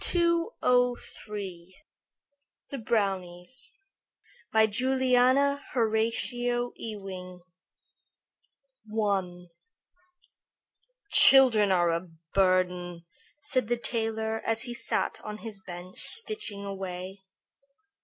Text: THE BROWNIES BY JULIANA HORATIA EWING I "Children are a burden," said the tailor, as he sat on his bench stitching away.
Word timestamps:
THE 0.01 1.75
BROWNIES 2.83 3.71
BY 4.51 4.65
JULIANA 4.65 5.63
HORATIA 5.73 6.69
EWING 6.75 7.41
I 8.99 9.45
"Children 11.11 11.71
are 11.71 11.91
a 11.91 12.07
burden," 12.33 13.05
said 13.41 13.67
the 13.67 13.77
tailor, 13.77 14.39
as 14.43 14.63
he 14.63 14.73
sat 14.73 15.21
on 15.23 15.37
his 15.37 15.61
bench 15.61 15.99
stitching 15.99 16.65
away. 16.65 17.21